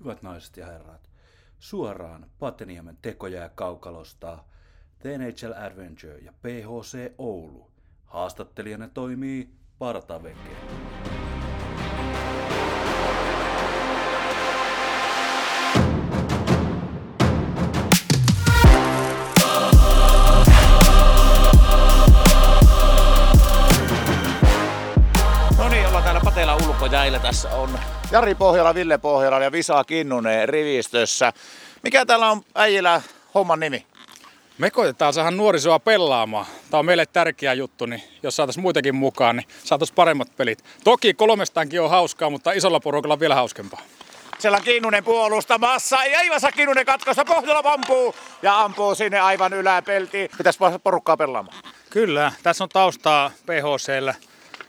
Hyvät 0.00 0.22
naiset 0.22 0.56
ja 0.56 0.66
herrat, 0.66 1.10
suoraan 1.58 2.30
Pateniemen 2.38 2.98
tekoja 3.02 3.42
ja 3.42 3.48
kaukalosta 3.48 4.44
NHL 5.18 5.52
Adventure 5.66 6.18
ja 6.18 6.32
PHC 6.32 7.12
Oulu. 7.18 7.70
Haastattelijana 8.04 8.88
toimii 8.88 9.50
Partaveke. 9.78 10.56
Tässä 27.28 27.50
on 27.50 27.78
Jari 28.10 28.34
Pohjola, 28.34 28.74
Ville 28.74 28.98
Pohjola 28.98 29.38
ja 29.38 29.52
Visa 29.52 29.84
Kinnunen 29.84 30.48
rivistössä. 30.48 31.32
Mikä 31.82 32.06
täällä 32.06 32.30
on 32.30 32.42
äijillä 32.54 33.02
homman 33.34 33.60
nimi? 33.60 33.86
Me 34.58 34.70
koitetaan 34.70 35.12
saada 35.12 35.30
nuorisoa 35.30 35.78
pelaamaan. 35.78 36.46
Tämä 36.70 36.78
on 36.78 36.86
meille 36.86 37.06
tärkeä 37.06 37.52
juttu, 37.52 37.86
niin 37.86 38.02
jos 38.22 38.36
saataisiin 38.36 38.62
muitakin 38.62 38.94
mukaan, 38.94 39.36
niin 39.36 39.46
saataisiin 39.64 39.94
paremmat 39.94 40.36
pelit. 40.36 40.64
Toki 40.84 41.14
kolmestaankin 41.14 41.80
on 41.80 41.90
hauskaa, 41.90 42.30
mutta 42.30 42.52
isolla 42.52 42.80
porukalla 42.80 43.14
on 43.14 43.20
vielä 43.20 43.34
hauskempaa. 43.34 43.80
Siellä 44.38 44.56
on 44.56 44.64
Kinnunen 44.64 45.04
puolustamassa 45.04 46.04
ja 46.04 46.20
Ivasa 46.20 46.52
Kinnunen 46.52 46.86
katkosta 46.86 47.24
Pohjola 47.24 47.72
ampuu 47.72 48.14
ja 48.42 48.60
ampuu 48.60 48.94
sinne 48.94 49.20
aivan 49.20 49.52
yläpeltiin. 49.52 50.30
Pitäisi 50.38 50.58
päästä 50.58 50.78
porukkaa 50.78 51.16
pelaamaan. 51.16 51.58
Kyllä, 51.90 52.32
tässä 52.42 52.64
on 52.64 52.70
taustaa 52.70 53.30
PHCllä. 53.46 54.14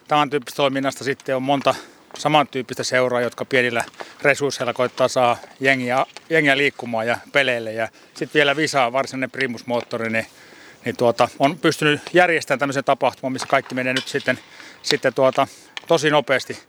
Tämän 0.07 0.29
tyyppistä 0.29 0.57
toiminnasta 0.57 1.03
sitten 1.03 1.35
on 1.35 1.43
monta 1.43 1.75
samantyyppistä 2.17 2.83
seuraa, 2.83 3.21
jotka 3.21 3.45
pienillä 3.45 3.83
resursseilla 4.21 4.73
koittaa 4.73 5.07
saa 5.07 5.37
jengiä, 5.59 6.05
jengiä 6.29 6.57
liikkumaan 6.57 7.07
ja 7.07 7.17
peleille. 7.31 7.73
Ja 7.73 7.87
sitten 8.13 8.33
vielä 8.33 8.55
Visa, 8.55 8.91
varsinainen 8.93 9.31
primusmoottori, 9.31 10.09
niin, 10.09 10.25
niin 10.85 10.97
tuota, 10.97 11.27
on 11.39 11.57
pystynyt 11.57 12.01
järjestämään 12.13 12.59
tämmöisen 12.59 12.83
tapahtuman, 12.83 13.33
missä 13.33 13.47
kaikki 13.47 13.75
menee 13.75 13.93
nyt 13.93 14.07
sitten, 14.07 14.39
sitten 14.81 15.13
tuota, 15.13 15.47
tosi 15.87 16.09
nopeasti 16.09 16.59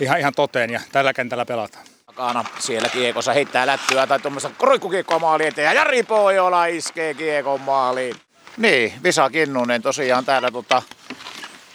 ihan, 0.00 0.18
ihan 0.18 0.34
toteen 0.34 0.70
ja 0.70 0.80
tällä 0.92 1.12
kentällä 1.12 1.46
pelataan. 1.46 1.86
Takana 2.06 2.44
siellä 2.58 2.88
kiekossa 2.88 3.32
heittää 3.32 3.66
lättyä 3.66 4.06
tai 4.06 4.20
tuommoista 4.20 4.50
roikkukiekkoa 4.60 5.18
maaliin 5.18 5.48
eteen 5.48 5.64
ja 5.64 5.72
Jari 5.72 6.02
Pohjola 6.02 6.66
iskee 6.66 7.14
kiekon 7.14 7.60
maaliin. 7.60 8.16
Niin, 8.56 8.92
Visa 9.02 9.30
Kinnunen 9.30 9.82
tosiaan 9.82 10.24
täällä 10.24 10.50
tota, 10.50 10.82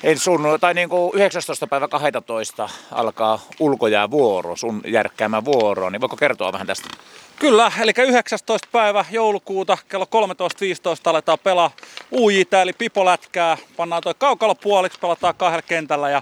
en 0.04 0.20
sun, 0.20 0.42
tai 0.62 0.74
niin 0.74 0.90
kuin 0.90 1.12
19. 1.16 1.68
päivä 1.68 1.88
12 1.88 2.70
alkaa 2.92 3.40
ulkojäävuoro, 3.60 4.56
sun 4.56 4.82
järkkäämä 4.88 5.46
vuoro, 5.46 5.90
niin 5.90 6.02
voiko 6.02 6.16
kertoa 6.16 6.54
vähän 6.54 6.68
tästä? 6.68 6.90
Kyllä, 7.40 7.72
eli 7.82 7.92
19. 7.98 8.68
päivä 8.72 9.06
joulukuuta 9.12 9.78
kello 9.90 10.06
13.15 10.06 10.10
aletaan 11.06 11.38
pelaa 11.44 11.72
UJ, 12.12 12.42
eli 12.62 12.74
pipolätkää. 12.74 13.58
Pannaan 13.78 14.04
toi 14.04 14.14
kaukalo 14.18 14.56
puoliksi, 14.56 15.00
pelataan 15.00 15.36
kahdella 15.36 15.62
kentällä 15.62 16.10
ja, 16.10 16.22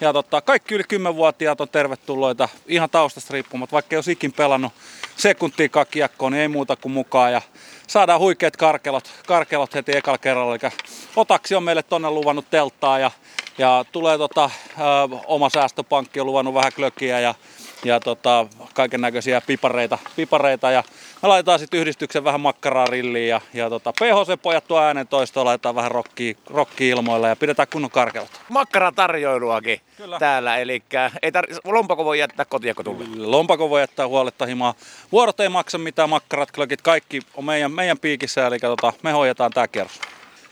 ja 0.00 0.12
tota, 0.12 0.40
kaikki 0.40 0.74
yli 0.74 0.82
10-vuotiaat 0.82 1.60
on 1.60 1.68
tervetulloita 1.68 2.48
ihan 2.66 2.90
taustasta 2.90 3.32
riippumatta. 3.32 3.74
Vaikka 3.74 3.94
ei 3.94 3.96
olisi 3.96 4.12
ikin 4.12 4.32
pelannut 4.32 4.72
sekuntiikaan 5.18 5.86
kiekkoon, 5.90 6.32
niin 6.32 6.42
ei 6.42 6.48
muuta 6.48 6.76
kuin 6.76 6.92
mukaan. 6.92 7.32
Ja 7.32 7.42
saadaan 7.86 8.20
huikeat 8.20 8.56
karkelot, 8.56 9.10
karkelot 9.26 9.74
heti 9.74 9.96
ekalla 9.96 10.18
kerralla. 10.18 10.54
Eli 10.54 10.70
Otaksi 11.16 11.54
on 11.54 11.62
meille 11.62 11.82
tonne 11.82 12.10
luvannut 12.10 12.50
telttaa 12.50 12.98
ja, 12.98 13.10
ja 13.58 13.84
tulee 13.92 14.18
tota, 14.18 14.50
ö, 14.78 14.82
oma 15.26 15.50
säästöpankki 15.50 16.20
on 16.20 16.26
luvannut 16.26 16.54
vähän 16.54 16.72
klökiä 16.76 17.20
ja 17.20 17.34
ja 17.84 18.00
tota, 18.00 18.46
kaiken 18.74 19.00
näköisiä 19.00 19.40
pipareita, 19.40 19.98
pipareita 20.16 20.70
ja 20.70 20.82
me 21.22 21.28
laitetaan 21.28 21.58
sitten 21.58 21.80
yhdistyksen 21.80 22.24
vähän 22.24 22.40
makkaraa 22.40 22.86
rilliin 22.86 23.28
ja, 23.28 23.40
ja 23.54 23.70
tota, 23.70 23.92
PHC-pojat 23.92 24.64
tuo 24.68 24.80
äänen 24.80 25.08
toistoon, 25.08 25.46
laitetaan 25.46 25.74
vähän 25.74 25.90
rokki, 25.90 26.36
rokki 26.46 26.88
ilmoille 26.88 27.28
ja 27.28 27.36
pidetään 27.36 27.68
kunnon 27.72 27.90
karkelut. 27.90 28.40
Makkaratarjoiluakin 28.48 29.80
Kyllä. 29.96 30.18
täällä, 30.18 30.56
eli 30.56 30.82
ei 31.22 31.30
tar- 31.30 31.58
lompako 31.64 32.04
voi 32.04 32.18
jättää 32.18 32.44
kotiin, 32.44 32.74
kun 32.74 32.84
tulee. 32.84 33.06
Lompako 33.16 33.70
voi 33.70 33.80
jättää 33.80 34.08
huoletta 34.08 34.46
himaa. 34.46 34.74
Vuorot 35.12 35.40
ei 35.40 35.48
maksa 35.48 35.78
mitään, 35.78 36.10
makkarat, 36.10 36.50
klökit, 36.52 36.82
kaikki 36.82 37.20
on 37.34 37.44
meidän, 37.44 37.72
meidän 37.72 37.98
piikissä, 37.98 38.46
eli 38.46 38.58
tota, 38.58 38.92
me 39.02 39.12
hoidetaan 39.12 39.50
tämä 39.50 39.68
kierros. 39.68 40.00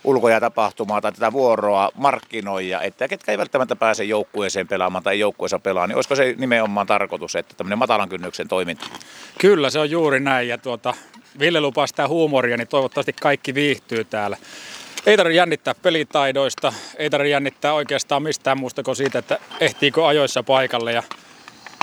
Ulkojäätapahtumaa 0.05 1.01
tai 1.01 1.13
tätä 1.13 1.33
vuoroa 1.33 1.91
markkinoija, 1.95 2.81
että 2.81 3.09
ketkä 3.09 3.33
ei 3.33 3.39
välttämättä 3.39 3.77
pääse 3.77 4.05
joukkueeseen 4.05 4.69
pelaamaan 4.69 5.05
tai 5.05 5.19
joukkueessa 5.19 5.59
pelaamaan, 5.59 5.89
niin 5.89 5.97
olisiko 5.97 6.17
se 6.17 6.35
nimenomaan 6.39 6.87
tarkoitus, 6.87 7.37
että 7.37 7.55
tämmöinen 7.57 7.79
matalan 7.79 8.09
kynnyksen 8.09 8.49
toiminta? 8.49 8.87
Kyllä, 9.39 9.71
se 9.71 9.79
on 9.79 9.91
juuri 9.91 10.21
näin. 10.21 10.49
Ja 10.49 10.59
tuota, 10.59 10.95
Ville 11.39 11.61
lupaa 11.61 11.87
sitä 11.87 12.09
huumoria, 12.09 12.57
niin 12.57 12.69
toivottavasti 12.69 13.13
kaikki 13.13 13.55
viihtyy 13.55 14.05
täällä. 14.05 14.37
Ei 15.07 15.17
tarvitse 15.17 15.37
jännittää 15.37 15.75
pelitaidoista, 15.75 16.73
ei 16.97 17.11
tarvitse 17.11 17.31
jännittää 17.31 17.73
oikeastaan 17.73 18.23
mistään 18.23 18.59
muusta 18.59 18.83
kuin 18.83 18.97
siitä, 18.97 19.19
että 19.19 19.39
ehtiikö 19.61 20.07
ajoissa 20.07 20.43
paikalle. 20.43 20.93
Ja 20.93 21.03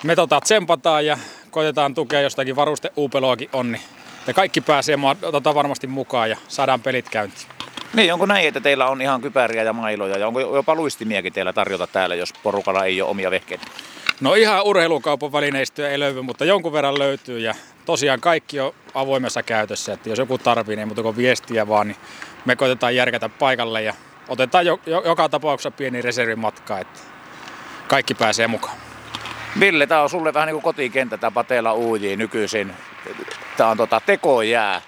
me 0.03 0.15
tota 0.15 0.41
tsempataan 0.41 1.05
ja 1.05 1.17
koitetaan 1.51 1.93
tukea 1.93 2.21
jostakin 2.21 2.55
varuste 2.55 2.91
uupeloakin 2.95 3.49
on, 3.53 3.71
niin 3.71 3.81
ja 4.27 4.33
kaikki 4.33 4.61
pääsee 4.61 4.97
tota 5.21 5.55
varmasti 5.55 5.87
mukaan 5.87 6.29
ja 6.29 6.37
saadaan 6.47 6.81
pelit 6.81 7.09
käyntiin. 7.09 7.62
Niin, 7.93 8.13
onko 8.13 8.25
näin, 8.25 8.47
että 8.47 8.59
teillä 8.59 8.87
on 8.87 9.01
ihan 9.01 9.21
kypäriä 9.21 9.63
ja 9.63 9.73
mailoja 9.73 10.17
ja 10.17 10.27
onko 10.27 10.39
jopa 10.39 10.75
luistimiakin 10.75 11.33
teillä 11.33 11.53
tarjota 11.53 11.87
täällä, 11.87 12.15
jos 12.15 12.33
porukalla 12.43 12.85
ei 12.85 13.01
ole 13.01 13.09
omia 13.09 13.31
vehkeitä? 13.31 13.65
No 14.21 14.33
ihan 14.33 14.63
urheilukaupan 14.63 15.31
välineistöä 15.31 15.89
ei 15.89 15.99
löydy, 15.99 16.21
mutta 16.21 16.45
jonkun 16.45 16.73
verran 16.73 16.99
löytyy 16.99 17.39
ja 17.39 17.55
tosiaan 17.85 18.19
kaikki 18.19 18.59
on 18.59 18.73
avoimessa 18.93 19.43
käytössä, 19.43 19.93
että 19.93 20.09
jos 20.09 20.19
joku 20.19 20.37
tarvii, 20.37 20.75
niin 20.75 20.87
mutta 20.87 21.03
kun 21.03 21.17
viestiä 21.17 21.67
vaan, 21.67 21.87
niin 21.87 21.97
me 22.45 22.55
koitetaan 22.55 22.95
järkätä 22.95 23.29
paikalle 23.29 23.81
ja 23.81 23.93
otetaan 24.27 24.65
jo, 24.65 24.79
jo, 24.85 25.01
joka 25.05 25.29
tapauksessa 25.29 25.71
pieni 25.71 26.01
reservimatka, 26.01 26.79
että 26.79 26.99
kaikki 27.87 28.13
pääsee 28.13 28.47
mukaan. 28.47 28.77
Ville, 29.59 29.87
tämä 29.87 30.01
on 30.01 30.09
sulle 30.09 30.33
vähän 30.33 30.47
niin 30.47 30.55
kuin 30.55 30.63
kotikenttä, 30.63 31.17
tämä 31.17 31.31
Patela 31.31 31.73
UJ 31.73 32.15
nykyisin. 32.15 32.73
Tämä 33.57 33.69
on 33.69 33.77
tota, 33.77 34.01
tekojää. 34.05 34.81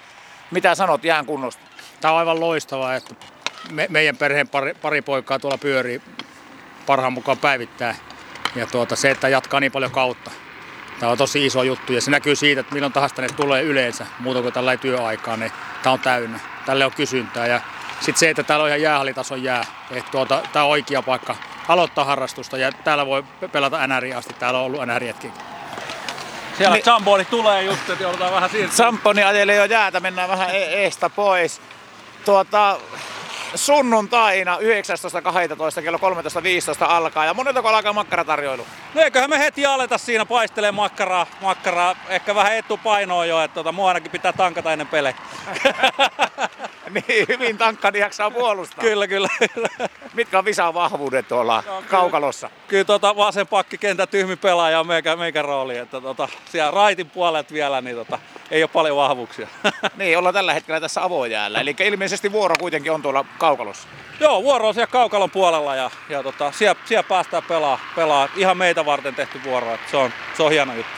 Mitä 0.50 0.74
sanot 0.74 1.04
jään 1.04 1.26
kunnosta? 1.26 1.65
Tämä 2.00 2.12
on 2.12 2.18
aivan 2.18 2.40
loistavaa, 2.40 2.94
että 2.94 3.14
me, 3.70 3.86
meidän 3.90 4.16
perheen 4.16 4.48
pari, 4.48 4.74
pari 4.74 5.02
poikaa 5.02 5.38
tuolla 5.38 5.58
pyörii 5.58 6.02
parhaan 6.86 7.12
mukaan 7.12 7.38
päivittäin. 7.38 7.96
Ja 8.54 8.66
tuota, 8.66 8.96
se, 8.96 9.10
että 9.10 9.28
jatkaa 9.28 9.60
niin 9.60 9.72
paljon 9.72 9.90
kautta. 9.90 10.30
Tämä 11.00 11.12
on 11.12 11.18
tosi 11.18 11.46
iso 11.46 11.62
juttu 11.62 11.92
ja 11.92 12.00
se 12.00 12.10
näkyy 12.10 12.36
siitä, 12.36 12.60
että 12.60 12.74
milloin 12.74 12.92
tahansa 12.92 13.16
tänne 13.16 13.28
tulee 13.36 13.62
yleensä, 13.62 14.06
muuta 14.18 14.42
kuin 14.42 14.54
tällä 14.54 14.76
työaikaa, 14.76 15.36
niin 15.36 15.52
tämä 15.82 15.92
on 15.92 16.00
täynnä. 16.00 16.40
Tälle 16.66 16.84
on 16.84 16.92
kysyntää 16.92 17.46
ja 17.46 17.60
sitten 18.00 18.16
se, 18.16 18.30
että 18.30 18.42
täällä 18.42 18.62
on 18.62 18.68
ihan 18.68 18.82
jäähallitason 18.82 19.42
jää. 19.42 19.64
Että 19.90 20.10
tuota, 20.10 20.42
tämä 20.52 20.64
on 20.64 20.70
oikea 20.70 21.02
paikka 21.02 21.36
aloittaa 21.68 22.04
harrastusta 22.04 22.58
ja 22.58 22.72
täällä 22.72 23.06
voi 23.06 23.24
pelata 23.52 23.86
NRI 23.86 24.14
asti. 24.14 24.34
Täällä 24.34 24.58
on 24.58 24.66
ollut 24.66 24.80
NRietkin. 24.86 25.32
Siellä 26.58 26.76
Niin. 26.76 27.26
Tulee 27.26 27.62
just, 27.62 27.90
että 27.90 28.02
joudutaan 28.02 28.32
vähän 28.32 28.50
siirtymään. 28.50 28.76
Samponi 28.76 29.22
ajelee 29.22 29.56
jo 29.56 29.64
jäätä, 29.64 30.00
mennään 30.00 30.28
vähän 30.28 30.50
e- 30.50 30.64
eestä 30.64 31.10
pois. 31.10 31.60
Tuota, 32.26 32.78
sunnuntaina 33.54 34.56
19.12. 34.56 35.82
kello 35.82 35.98
13.15 35.98 36.84
alkaa 36.88 37.24
ja 37.24 37.34
moneltako 37.34 37.68
alkaa 37.68 37.92
makkaratarjoilu? 37.92 38.66
No 38.94 39.02
eiköhän 39.02 39.30
me 39.30 39.38
heti 39.38 39.66
aleta 39.66 39.98
siinä 39.98 40.26
paistelee 40.26 40.72
makkaraa, 40.72 41.26
makkaraa 41.40 41.96
ehkä 42.08 42.34
vähän 42.34 42.54
etupainoa 42.56 43.26
jo, 43.26 43.40
että 43.40 43.54
tota, 43.54 43.72
mua 43.72 43.88
ainakin 43.88 44.10
pitää 44.10 44.32
tankata 44.32 44.72
ennen 44.72 44.88
pelejä. 44.88 45.16
niin, 46.94 47.26
hyvin 47.28 47.58
tankkani 47.58 47.98
jaksaa 47.98 48.30
puolustaa. 48.30 48.84
kyllä, 48.84 49.08
kyllä. 49.08 49.28
Mitkä 50.14 50.38
on 50.38 50.44
Visan 50.44 50.74
vahvuudet 50.74 51.28
tuolla 51.28 51.56
No, 51.56 51.62
kyllä. 51.62 51.82
kaukalossa? 51.88 52.50
kyllä 52.68 52.84
tota, 52.84 53.16
vasen 53.16 53.46
pakki 53.46 53.78
kentän 53.78 54.08
tyhmi 54.08 54.36
pelaaja 54.36 54.80
on 54.80 54.86
meikä, 54.86 55.16
meikä 55.16 55.42
rooli. 55.42 55.76
Että 55.78 56.00
tota, 56.00 56.28
siellä 56.44 56.70
raitin 56.70 57.10
puolet 57.10 57.52
vielä, 57.52 57.80
niin 57.80 57.96
tota, 57.96 58.18
ei 58.50 58.62
ole 58.62 58.70
paljon 58.72 58.96
vahvuuksia. 58.96 59.48
Niin, 59.96 60.18
ollaan 60.18 60.34
tällä 60.34 60.52
hetkellä 60.54 60.80
tässä 60.80 61.04
avojäällä. 61.04 61.60
Eli 61.60 61.76
ilmeisesti 61.80 62.32
vuoro 62.32 62.54
kuitenkin 62.58 62.92
on 62.92 63.02
tuolla 63.02 63.24
kaukalossa. 63.38 63.88
Joo, 64.20 64.42
vuoro 64.42 64.68
on 64.68 64.74
siellä 64.74 64.86
kaukalon 64.86 65.30
puolella 65.30 65.74
ja, 65.76 65.90
ja 66.08 66.22
tota, 66.22 66.52
siellä, 66.52 66.80
siellä, 66.84 67.02
päästään 67.08 67.42
pelaa, 67.48 67.78
pelaa 67.96 68.28
ihan 68.36 68.56
meitä 68.56 68.86
varten 68.86 69.14
tehty 69.14 69.40
vuoro. 69.44 69.74
Että 69.74 69.90
se, 69.90 69.96
on, 69.96 70.10
se 70.36 70.42
on 70.42 70.50
hieno 70.50 70.72
juttu. 70.74 70.92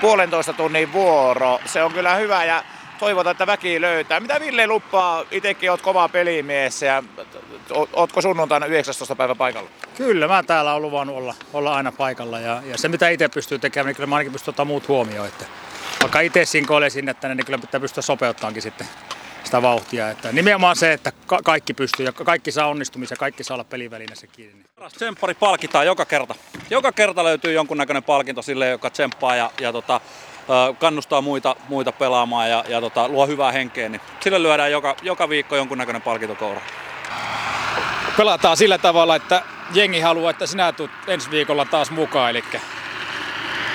Puolentoista 0.00 0.52
tunnin 0.52 0.92
vuoro. 0.92 1.60
Se 1.64 1.82
on 1.82 1.92
kyllä 1.92 2.14
hyvä 2.14 2.44
ja 2.44 2.64
toivotaan, 3.02 3.32
että 3.32 3.46
väki 3.46 3.80
löytää. 3.80 4.20
Mitä 4.20 4.40
Ville 4.40 4.66
luppaa? 4.66 5.24
Itsekin 5.30 5.70
oot 5.70 5.82
kova 5.82 6.08
pelimies 6.08 6.82
ja 6.82 7.02
ootko 7.92 8.22
sunnuntaina 8.22 8.66
19. 8.66 9.16
päivä 9.16 9.34
paikalla? 9.34 9.70
Kyllä, 9.96 10.28
mä 10.28 10.42
täällä 10.42 10.72
olen 10.72 10.82
luvannut 10.82 11.16
olla, 11.16 11.34
olla 11.52 11.74
aina 11.74 11.92
paikalla 11.92 12.40
ja, 12.40 12.62
ja 12.66 12.78
se 12.78 12.88
mitä 12.88 13.08
itse 13.08 13.28
pystyy 13.28 13.58
tekemään, 13.58 13.86
niin 13.86 13.96
kyllä 13.96 14.06
mä 14.06 14.16
ainakin 14.16 14.32
pystyn 14.32 14.52
ottamaan 14.52 14.68
muut 14.68 14.88
huomioon. 14.88 15.28
Että 15.28 15.44
vaikka 16.02 16.20
itse 16.20 16.44
sinkoilee 16.44 16.90
sinne 16.90 17.14
tänne, 17.14 17.34
niin 17.34 17.46
kyllä 17.46 17.58
pitää 17.58 17.80
pystyä 17.80 18.02
sopeuttaankin 18.02 18.62
sitten 18.62 18.86
sitä 19.44 19.62
vauhtia. 19.62 20.10
Että 20.10 20.32
nimenomaan 20.32 20.76
se, 20.76 20.92
että 20.92 21.12
ka- 21.26 21.40
kaikki 21.44 21.74
pystyy 21.74 22.06
ja 22.06 22.12
kaikki 22.12 22.52
saa 22.52 22.68
onnistumisia, 22.68 23.16
kaikki 23.16 23.44
saa 23.44 23.54
olla 23.54 23.64
pelivälineessä 23.64 24.26
kiinni. 24.26 24.64
Paras 24.74 24.92
tsemppari 24.92 25.34
palkitaan 25.34 25.86
joka 25.86 26.04
kerta. 26.04 26.34
Joka 26.70 26.92
kerta 26.92 27.24
löytyy 27.24 27.52
jonkunnäköinen 27.52 28.02
palkinto 28.02 28.42
sille, 28.42 28.68
joka 28.68 28.90
tsemppaa. 28.90 29.36
Ja, 29.36 29.50
ja 29.60 29.72
tota, 29.72 30.00
kannustaa 30.78 31.20
muita, 31.20 31.56
muita 31.68 31.92
pelaamaan 31.92 32.50
ja, 32.50 32.64
ja 32.68 32.80
tota, 32.80 33.08
luo 33.08 33.26
hyvää 33.26 33.52
henkeä, 33.52 33.88
niin 33.88 34.00
sille 34.20 34.42
lyödään 34.42 34.72
joka, 34.72 34.96
joka 35.02 35.28
viikko 35.28 35.56
jonkunnäköinen 35.56 36.02
palkintokoura. 36.02 36.60
Pelataan 38.16 38.56
sillä 38.56 38.78
tavalla, 38.78 39.16
että 39.16 39.42
jengi 39.74 40.00
haluaa, 40.00 40.30
että 40.30 40.46
sinä 40.46 40.72
tulet 40.72 40.90
ensi 41.06 41.30
viikolla 41.30 41.64
taas 41.64 41.90
mukaan, 41.90 42.30
eli 42.30 42.44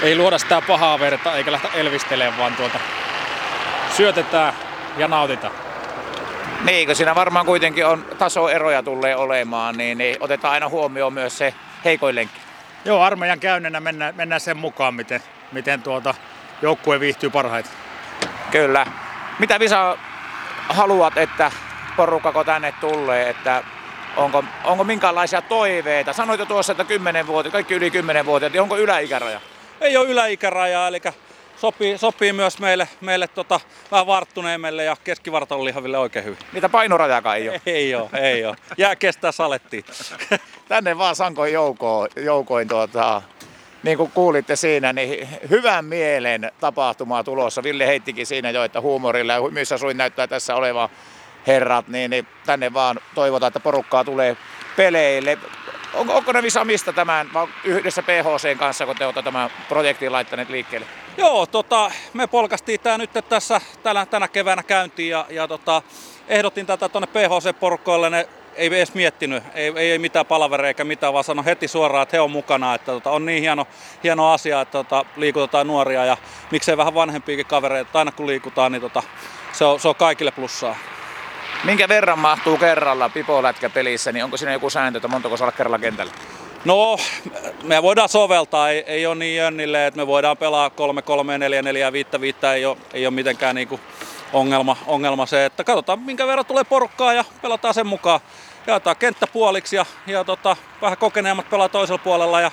ei 0.01 0.15
luoda 0.15 0.37
sitä 0.37 0.61
pahaa 0.67 0.99
verta 0.99 1.35
eikä 1.35 1.51
lähteä 1.51 1.71
elvistelemään, 1.73 2.37
vaan 2.37 2.55
tuota, 2.55 2.79
syötetään 3.97 4.53
ja 4.97 5.07
nautitaan. 5.07 5.53
Niin, 6.63 6.87
kun 6.87 6.95
siinä 6.95 7.15
varmaan 7.15 7.45
kuitenkin 7.45 7.85
on 7.85 8.05
tasoeroja 8.17 8.83
tulee 8.83 9.15
olemaan, 9.15 9.77
niin, 9.77 9.97
niin 9.97 10.17
otetaan 10.19 10.53
aina 10.53 10.69
huomioon 10.69 11.13
myös 11.13 11.37
se 11.37 11.53
heikoin 11.85 12.15
lenkki. 12.15 12.39
Joo, 12.85 13.01
armeijan 13.01 13.39
käynnänä 13.39 13.79
mennään, 13.79 14.15
mennään 14.15 14.41
sen 14.41 14.57
mukaan, 14.57 14.93
miten, 14.93 15.21
miten 15.51 15.81
tuota, 15.81 16.13
joukkue 16.61 16.99
viihtyy 16.99 17.29
parhaiten. 17.29 17.71
Kyllä. 18.51 18.85
Mitä 19.39 19.59
Visa 19.59 19.97
haluat, 20.69 21.17
että 21.17 21.51
porukkako 21.97 22.43
tänne 22.43 22.73
tulee, 22.79 23.29
että 23.29 23.63
onko, 24.17 24.43
onko 24.63 24.83
minkälaisia 24.83 25.41
toiveita? 25.41 26.13
Sanoit 26.13 26.39
jo 26.39 26.45
tuossa, 26.45 26.71
että 26.71 26.83
10 26.83 27.27
vuotta, 27.27 27.51
kaikki 27.51 27.73
yli 27.73 27.91
10 27.91 28.25
vuotta, 28.25 28.49
niin 28.49 28.61
onko 28.61 28.77
yläikäraja? 28.77 29.41
Ei 29.81 29.97
ole 29.97 30.07
yläikärajaa, 30.07 30.87
eli 30.87 31.01
sopii, 31.57 31.97
sopii 31.97 32.33
myös 32.33 32.59
meille, 32.59 32.87
meille 33.01 33.27
tota, 33.27 33.59
vähän 33.91 34.07
varttuneemmille 34.07 34.83
ja 34.83 34.97
keskivartalon 35.03 35.65
lihaville 35.65 35.97
oikein 35.97 36.25
hyvin. 36.25 36.37
Niitä 36.53 36.69
painorajakaan 36.69 37.37
ei 37.37 37.49
ole. 37.49 37.61
Ei 37.65 37.95
ole, 37.95 38.09
ei 38.13 38.45
ole. 38.45 38.55
Jää 38.77 38.95
kestää 38.95 39.31
salettiin. 39.31 39.85
Tänne 40.67 40.97
vaan 40.97 41.15
sankoin 41.15 41.53
joukoin, 41.53 42.11
joukoin 42.15 42.67
tuota, 42.67 43.21
niin 43.87 43.97
kuin 43.97 44.11
kuulitte 44.11 44.55
siinä, 44.55 44.93
niin 44.93 45.27
hyvän 45.49 45.85
mielen 45.85 46.51
tapahtumaa 46.59 47.23
tulossa. 47.23 47.63
Ville 47.63 47.87
heittikin 47.87 48.25
siinä 48.25 48.51
jo, 48.51 48.63
että 48.63 48.81
huumorilla 48.81 49.33
ja 49.33 49.41
missä 49.51 49.77
suin 49.77 49.97
näyttää 49.97 50.27
tässä 50.27 50.55
oleva 50.55 50.89
herrat, 51.47 51.87
niin, 51.87 52.11
niin 52.11 52.27
tänne 52.45 52.73
vaan 52.73 52.99
toivotaan, 53.15 53.47
että 53.47 53.59
porukkaa 53.59 54.03
tulee 54.03 54.37
peleille. 54.75 55.37
On, 55.93 56.09
onko 56.09 56.31
ne 56.31 56.43
Visa 56.43 56.65
mistä 56.65 56.93
tämän, 56.93 57.29
yhdessä 57.63 58.03
PHCn 58.03 58.57
kanssa, 58.57 58.85
kun 58.85 58.95
te 58.95 59.05
olette 59.05 59.21
tämän 59.21 59.49
projektin 59.69 60.11
laittaneet 60.11 60.49
liikkeelle? 60.49 60.87
Joo, 61.17 61.45
tota, 61.45 61.91
me 62.13 62.27
polkastiin 62.27 62.79
tämä 62.79 62.97
nyt 62.97 63.09
tässä 63.29 63.61
tänä, 63.83 64.05
tänä 64.05 64.27
keväänä 64.27 64.63
käyntiin 64.63 65.09
ja, 65.09 65.25
ja 65.29 65.47
tota, 65.47 65.81
ehdotin 66.27 66.65
tätä 66.65 66.89
tuonne 66.89 67.07
PHC-porukoille. 67.07 68.09
Ne 68.09 68.29
ei 68.55 68.67
edes 68.67 68.93
miettinyt, 68.93 69.43
ei, 69.53 69.73
ei, 69.75 69.99
mitään 69.99 70.25
palavereja 70.25 70.67
eikä 70.67 70.83
mitään, 70.83 71.13
vaan 71.13 71.23
sanoi 71.23 71.45
heti 71.45 71.67
suoraan, 71.67 72.03
että 72.03 72.17
he 72.17 72.21
on 72.21 72.31
mukana, 72.31 72.75
että 72.75 72.91
tota, 72.91 73.11
on 73.11 73.25
niin 73.25 73.41
hieno, 73.41 73.67
hieno 74.03 74.31
asia, 74.31 74.61
että 74.61 74.71
tota, 74.71 75.05
liikutetaan 75.15 75.67
nuoria 75.67 76.05
ja 76.05 76.17
miksei 76.51 76.77
vähän 76.77 76.93
vanhempiakin 76.93 77.45
kavereita, 77.45 77.99
aina 77.99 78.11
kun 78.11 78.27
liikutaan, 78.27 78.71
niin 78.71 78.81
tota, 78.81 79.03
se, 79.53 79.65
on, 79.65 79.79
se 79.79 79.87
on 79.87 79.95
kaikille 79.95 80.31
plussaa. 80.31 80.75
Minkä 81.63 81.87
verran 81.87 82.19
mahtuu 82.19 82.57
kerralla 82.57 83.09
pipolätkä 83.09 83.69
pelissä, 83.69 84.11
niin 84.11 84.23
onko 84.23 84.37
siinä 84.37 84.53
joku 84.53 84.69
sääntö, 84.69 84.97
että 84.97 85.07
montako 85.07 85.37
saa 85.37 85.51
kerralla 85.51 85.79
kentällä? 85.79 86.13
No, 86.65 86.97
me 87.63 87.81
voidaan 87.81 88.09
soveltaa, 88.09 88.69
ei, 88.69 88.83
ei 88.87 89.05
ole 89.05 89.15
niin 89.15 89.37
jönnille, 89.37 89.87
että 89.87 89.97
me 89.97 90.07
voidaan 90.07 90.37
pelaa 90.37 90.69
3, 90.69 91.01
3, 91.01 91.37
4, 91.37 91.61
4, 91.61 91.91
5, 91.91 92.09
5, 92.21 92.37
ei 92.53 92.65
ole, 92.65 92.77
ei 92.93 93.07
ole 93.07 93.13
mitenkään 93.13 93.55
niinku 93.55 93.79
ongelma, 94.33 94.77
ongelma 94.87 95.25
se, 95.25 95.45
että 95.45 95.63
katsotaan 95.63 95.99
minkä 95.99 96.27
verran 96.27 96.45
tulee 96.45 96.63
porukkaa 96.63 97.13
ja 97.13 97.25
pelataan 97.41 97.73
sen 97.73 97.87
mukaan. 97.87 98.19
Jaetaan 98.67 98.95
kenttä 98.95 99.27
puoliksi 99.27 99.75
ja, 99.75 99.85
ja 100.07 100.23
tota, 100.23 100.55
vähän 100.81 100.97
kokeneemmat 100.97 101.49
pelaa 101.49 101.69
toisella 101.69 102.01
puolella 102.03 102.41
ja 102.41 102.51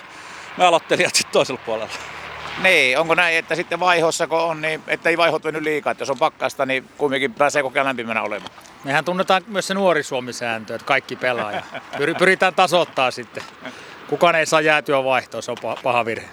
me 0.56 0.64
aloittelijat 0.64 1.14
sitten 1.14 1.32
toisella 1.32 1.60
puolella. 1.66 2.13
Niin, 2.62 2.98
onko 2.98 3.14
näin, 3.14 3.38
että 3.38 3.54
sitten 3.54 3.80
vaihossa 3.80 4.26
kun 4.26 4.38
on, 4.38 4.60
niin 4.62 4.82
että 4.86 5.10
ei 5.10 5.16
vaihot 5.16 5.44
mennyt 5.44 5.62
liikaa, 5.62 5.90
että 5.90 6.02
jos 6.02 6.10
on 6.10 6.18
pakkasta, 6.18 6.66
niin 6.66 6.88
kumminkin 6.98 7.34
pääsee 7.34 7.62
koko 7.62 7.74
ajan 7.74 7.86
lämpimänä 7.86 8.22
olemaan. 8.22 8.50
Mehän 8.84 9.04
tunnetaan 9.04 9.42
myös 9.46 9.66
se 9.66 9.74
nuori 9.74 10.02
Suomi-sääntö, 10.02 10.74
että 10.74 10.86
kaikki 10.86 11.16
pelaa 11.16 11.52
ja 11.52 11.62
pyritään 12.18 12.54
tasoittaa 12.54 13.10
sitten. 13.10 13.42
Kukaan 14.08 14.34
ei 14.34 14.46
saa 14.46 14.60
jäätyä 14.60 15.04
vaihtoa, 15.04 15.42
se 15.42 15.50
on 15.50 15.56
paha 15.82 16.04
virhe. 16.04 16.28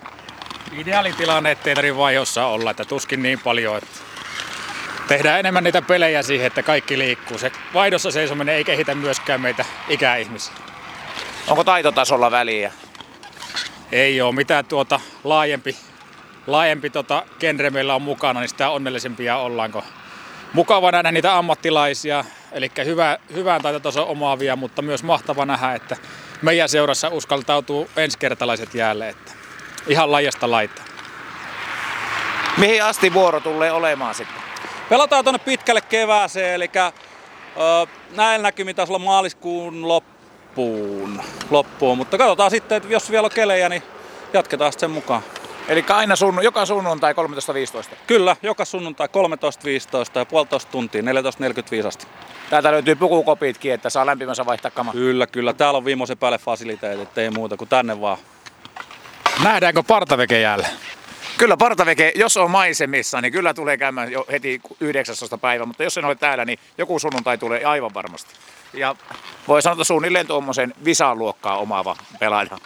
Ideaalitilanne, 0.77 1.51
ettei 1.51 1.75
tarvitse 1.75 1.97
vaihossa 1.97 2.45
olla, 2.45 2.71
että 2.71 2.85
tuskin 2.85 3.23
niin 3.23 3.39
paljon, 3.39 3.77
että 3.77 3.99
tehdään 5.07 5.39
enemmän 5.39 5.63
niitä 5.63 5.81
pelejä 5.81 6.23
siihen, 6.23 6.47
että 6.47 6.63
kaikki 6.63 6.97
liikkuu. 6.97 7.37
Se 7.37 7.51
vaihdossa 7.73 8.11
seisominen 8.11 8.55
ei 8.55 8.63
kehitä 8.63 8.95
myöskään 8.95 9.41
meitä 9.41 9.65
ikäihmisiä. 9.89 10.53
Onko 11.47 11.63
taitotasolla 11.63 12.31
väliä? 12.31 12.71
Ei 13.91 14.21
ole 14.21 14.35
mitään 14.35 14.65
tuota 14.65 14.99
laajempi, 15.23 15.77
laajempi 16.47 16.89
tota 16.89 17.23
genre 17.39 17.69
meillä 17.69 17.95
on 17.95 18.01
mukana, 18.01 18.39
niin 18.39 18.49
sitä 18.49 18.69
onnellisempia 18.69 19.37
ollaanko. 19.37 19.83
Mukava 20.53 20.91
nähdä 20.91 21.11
niitä 21.11 21.37
ammattilaisia, 21.37 22.25
eli 22.51 22.71
hyvä, 22.85 23.17
hyvän 23.33 23.61
taitotason 23.61 24.07
omaavia, 24.07 24.55
mutta 24.55 24.81
myös 24.81 25.03
mahtava 25.03 25.45
nähdä, 25.45 25.73
että 25.73 25.97
meidän 26.41 26.69
seurassa 26.69 27.09
uskaltautuu 27.09 27.89
ensikertalaiset 27.97 28.73
jäälle, 28.73 29.09
että 29.09 29.31
ihan 29.87 30.11
lajasta 30.11 30.51
laittaa. 30.51 30.85
Mihin 32.57 32.83
asti 32.83 33.13
vuoro 33.13 33.39
tulee 33.39 33.71
olemaan 33.71 34.15
sitten? 34.15 34.41
Pelataan 34.89 35.23
tuonne 35.23 35.39
pitkälle 35.39 35.81
kevääseen, 35.81 36.55
eli 36.55 36.71
ö, 36.77 37.87
näillä 38.15 38.43
näkymin 38.43 38.75
taas 38.75 38.89
olla 38.89 38.99
maaliskuun 38.99 39.87
loppuun, 39.87 41.21
loppuun. 41.49 41.97
Mutta 41.97 42.17
katsotaan 42.17 42.51
sitten, 42.51 42.75
että 42.75 42.89
jos 42.89 43.11
vielä 43.11 43.25
on 43.25 43.31
kelejä, 43.31 43.69
niin 43.69 43.83
jatketaan 44.33 44.73
sen 44.77 44.91
mukaan. 44.91 45.23
Eli 45.71 45.85
aina 45.89 46.15
sunnu, 46.15 46.41
joka 46.41 46.65
sunnuntai 46.65 47.13
13.15? 47.13 47.95
Kyllä, 48.07 48.35
joka 48.41 48.65
sunnuntai 48.65 49.07
13.15 49.07 50.19
ja 50.19 50.25
puolitoista 50.25 50.71
tuntia, 50.71 51.01
14.45 51.81 51.87
asti. 51.87 52.07
Täältä 52.49 52.71
löytyy 52.71 52.95
pukukopitkin, 52.95 53.73
että 53.73 53.89
saa 53.89 54.05
lämpimänsä 54.05 54.45
vaihtaa 54.45 54.71
kama. 54.71 54.91
Kyllä, 54.91 55.27
kyllä. 55.27 55.53
Täällä 55.53 55.77
on 55.77 55.85
viimeisen 55.85 56.17
päälle 56.17 56.37
fasiliteetit, 56.37 57.17
ei 57.17 57.29
muuta 57.29 57.57
kuin 57.57 57.67
tänne 57.67 58.01
vaan. 58.01 58.17
Nähdäänkö 59.43 59.83
partaveke 59.83 60.39
jäällä? 60.39 60.67
Kyllä 61.37 61.57
partaveke, 61.57 62.11
jos 62.15 62.37
on 62.37 62.51
maisemissa, 62.51 63.21
niin 63.21 63.31
kyllä 63.31 63.53
tulee 63.53 63.77
käymään 63.77 64.11
jo 64.11 64.25
heti 64.31 64.61
19. 64.79 65.37
päivä, 65.37 65.65
mutta 65.65 65.83
jos 65.83 65.97
en 65.97 66.05
ole 66.05 66.15
täällä, 66.15 66.45
niin 66.45 66.59
joku 66.77 66.99
sunnuntai 66.99 67.37
tulee 67.37 67.65
aivan 67.65 67.93
varmasti. 67.93 68.33
Ja 68.73 68.95
voi 69.47 69.61
sanoa, 69.61 69.73
että 69.73 69.83
suunnilleen 69.83 70.27
tuommoisen 70.27 70.73
visaluokkaa 70.85 71.57
omaava 71.57 71.95
pelaaja. 72.19 72.57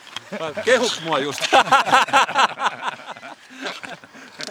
Kehut 0.65 1.01
mua 1.03 1.19
just. 1.19 1.39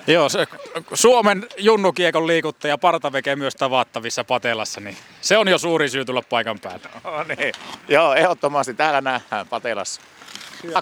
Joo, 0.06 0.28
se, 0.28 0.46
Suomen 0.94 1.46
junnukiekon 1.58 2.26
liikuttaja 2.26 2.78
partaveke 2.78 3.36
myös 3.36 3.54
tavattavissa 3.54 4.24
Patelassa, 4.24 4.80
niin 4.80 4.96
se 5.20 5.38
on 5.38 5.48
jo 5.48 5.58
suuri 5.58 5.88
syy 5.88 6.04
tulla 6.04 6.22
paikan 6.22 6.60
päälle. 6.60 6.88
No 7.04 7.22
niin. 7.22 7.54
Joo, 7.88 8.14
ehdottomasti 8.14 8.74
täällä 8.74 9.00
nähdään 9.00 9.48
Patelassa. 9.48 10.00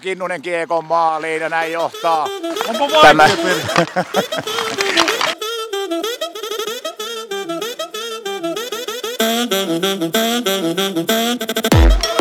Kinnunen 0.03 0.43
kiekon 0.43 0.85
maaliin 0.85 1.43
ja 1.43 1.49
näin 1.49 1.73
johtaa. 1.73 2.29
Onpa 2.69 3.01
Tämä. 3.03 3.29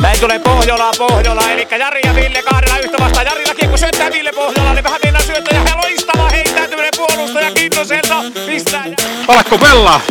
Näin 0.02 0.20
tulee 0.20 0.40
Pohjola, 0.40 0.92
Pohjola, 0.98 1.52
eli 1.52 1.68
Jari 1.80 2.02
ja 2.04 2.16
Ville 2.16 2.42
kahdella 2.42 2.78
yhtä 2.78 2.98
vastaan. 3.00 3.26
Jarilla 3.26 3.54
kiekko 3.56 3.78
syöttää 3.78 4.12
Ville 4.12 4.32
Pohjola, 4.32 4.74
niin 4.74 4.84
vähän 4.84 5.00
mennään 5.04 5.26
syöttää 5.26 5.64
ja 5.70 5.78
loistava 5.78 6.30
heittäytyminen 6.30 6.92
puolustaja 6.98 7.52
Kinnuselta. 7.52 8.16
Pistää 8.46 8.86
ja... 8.88 8.96
Alakko 9.28 9.58
pelaa? 9.58 10.02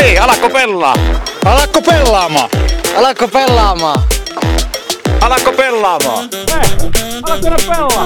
Niin, 0.00 0.22
alakko 0.22 0.50
pelaa? 0.50 0.96
Alakko 1.44 1.82
pelaamaan? 1.82 2.50
Alatko 2.96 3.28
pelaamaan? 3.28 4.02
Alakko 5.20 5.52
pelaamaan? 5.52 6.28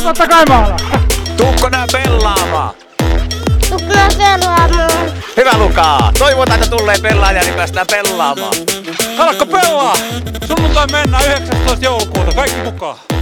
Totta 0.02 0.28
kai 0.28 0.44
mä 0.48 0.58
alan. 0.58 0.80
Tuukko 1.36 1.68
nää 1.68 1.86
pelaamaan? 1.92 2.74
Tukkaa 3.70 4.08
pelaamaan. 4.18 5.12
Hyvä 5.36 5.52
Lukaa. 5.58 6.12
Toivotaan, 6.18 6.62
että 6.62 6.76
tulee 6.76 6.98
pelaaja, 6.98 7.42
niin 7.42 7.54
päästään 7.54 7.86
pelaamaan. 7.86 8.52
Alakko 9.18 9.46
pelaa! 9.46 9.94
Sunnuntai 10.46 10.86
mennään 10.92 11.24
19. 11.24 11.84
joulukuuta, 11.84 12.32
kaikki 12.34 12.62
mukaan. 12.62 13.15